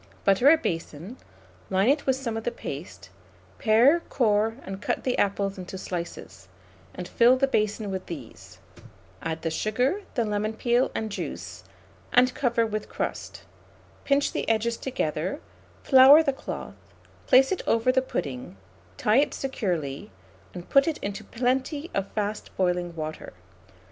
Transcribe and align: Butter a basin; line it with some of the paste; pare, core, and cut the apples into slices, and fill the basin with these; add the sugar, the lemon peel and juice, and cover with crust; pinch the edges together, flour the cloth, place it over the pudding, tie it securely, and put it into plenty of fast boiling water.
Butter 0.25 0.49
a 0.49 0.57
basin; 0.57 1.17
line 1.69 1.87
it 1.87 2.07
with 2.07 2.15
some 2.15 2.35
of 2.35 2.43
the 2.43 2.49
paste; 2.49 3.11
pare, 3.59 3.99
core, 4.09 4.55
and 4.65 4.81
cut 4.81 5.03
the 5.03 5.15
apples 5.19 5.59
into 5.59 5.77
slices, 5.77 6.47
and 6.95 7.07
fill 7.07 7.37
the 7.37 7.45
basin 7.45 7.91
with 7.91 8.07
these; 8.07 8.57
add 9.21 9.43
the 9.43 9.51
sugar, 9.51 10.01
the 10.15 10.25
lemon 10.25 10.53
peel 10.53 10.89
and 10.95 11.11
juice, 11.11 11.63
and 12.11 12.33
cover 12.33 12.65
with 12.65 12.89
crust; 12.89 13.43
pinch 14.03 14.31
the 14.31 14.49
edges 14.49 14.75
together, 14.75 15.39
flour 15.83 16.23
the 16.23 16.33
cloth, 16.33 16.73
place 17.27 17.51
it 17.51 17.61
over 17.67 17.91
the 17.91 18.01
pudding, 18.01 18.57
tie 18.97 19.17
it 19.17 19.35
securely, 19.35 20.09
and 20.51 20.67
put 20.67 20.87
it 20.87 20.97
into 21.03 21.23
plenty 21.23 21.91
of 21.93 22.11
fast 22.13 22.49
boiling 22.57 22.95
water. 22.95 23.33